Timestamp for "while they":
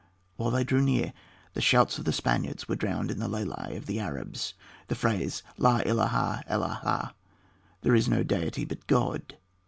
0.35-0.63